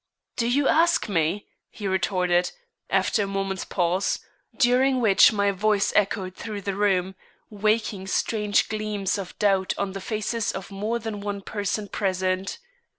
"Do 0.35 0.47
you 0.49 0.67
ask 0.67 1.07
me?" 1.09 1.45
he 1.69 1.87
retorted, 1.87 2.51
after 2.89 3.21
a 3.21 3.27
moment's 3.27 3.65
pause, 3.65 4.19
during 4.57 4.99
which 4.99 5.31
my 5.31 5.51
voice 5.51 5.93
echoed 5.95 6.33
through 6.35 6.61
the 6.61 6.73
room, 6.73 7.13
waking 7.51 8.07
strange 8.07 8.67
gleams 8.67 9.19
of 9.19 9.37
doubt 9.37 9.75
on 9.77 9.91
the 9.91 10.01
faces 10.01 10.53
of 10.53 10.71
more 10.71 10.97
than 10.97 11.21
one 11.21 11.41
person 11.41 11.87
present. 11.87 12.57